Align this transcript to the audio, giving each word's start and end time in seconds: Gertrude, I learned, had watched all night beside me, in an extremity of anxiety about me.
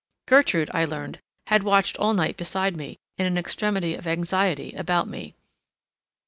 Gertrude, 0.27 0.71
I 0.73 0.83
learned, 0.83 1.19
had 1.45 1.61
watched 1.61 1.95
all 1.97 2.15
night 2.15 2.35
beside 2.35 2.75
me, 2.75 2.97
in 3.19 3.27
an 3.27 3.37
extremity 3.37 3.93
of 3.93 4.07
anxiety 4.07 4.73
about 4.73 5.07
me. 5.07 5.35